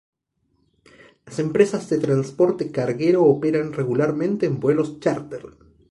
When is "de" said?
1.91-1.99